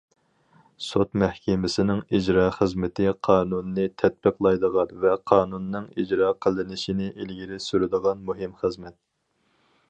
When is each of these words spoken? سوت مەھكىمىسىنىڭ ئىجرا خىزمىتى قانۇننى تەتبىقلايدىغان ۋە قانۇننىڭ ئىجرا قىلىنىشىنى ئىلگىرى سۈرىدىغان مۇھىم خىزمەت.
سوت 0.85 1.09
مەھكىمىسىنىڭ 1.23 1.99
ئىجرا 2.19 2.45
خىزمىتى 2.55 3.05
قانۇننى 3.27 3.85
تەتبىقلايدىغان 4.03 4.97
ۋە 5.05 5.13
قانۇننىڭ 5.33 5.87
ئىجرا 6.05 6.33
قىلىنىشىنى 6.47 7.13
ئىلگىرى 7.13 7.61
سۈرىدىغان 7.69 8.27
مۇھىم 8.31 8.59
خىزمەت. 8.65 8.99